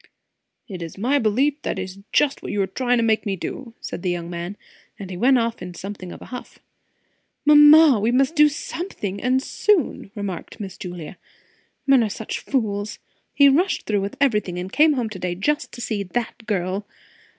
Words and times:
"It's 0.67 0.97
my 0.97 1.19
belief, 1.19 1.61
that 1.61 1.77
is 1.77 1.99
just 2.11 2.41
what 2.41 2.51
you 2.51 2.59
are 2.63 2.65
trying 2.65 2.97
to 2.97 3.03
make 3.03 3.23
me 3.23 3.35
do!" 3.35 3.75
said 3.79 4.01
the 4.01 4.09
young 4.09 4.31
man; 4.31 4.57
and 4.97 5.11
he 5.11 5.15
went 5.15 5.37
off 5.37 5.61
in 5.61 5.75
something 5.75 6.11
of 6.11 6.23
a 6.23 6.33
huff. 6.33 6.57
"Mamma, 7.45 7.99
we 7.99 8.09
must 8.09 8.35
do 8.35 8.49
something. 8.49 9.21
And 9.21 9.43
soon," 9.43 10.09
remarked 10.15 10.59
Miss 10.59 10.75
Julia. 10.75 11.19
"Men 11.85 12.03
are 12.03 12.09
such 12.09 12.39
fools! 12.39 12.97
He 13.35 13.47
rushed 13.47 13.85
through 13.85 14.01
with 14.01 14.17
everything 14.19 14.57
and 14.57 14.73
came 14.73 14.93
home 14.93 15.09
to 15.09 15.19
day 15.19 15.35
just 15.35 15.71
to 15.73 15.81
see 15.81 16.01
that 16.01 16.47
girl. 16.47 16.87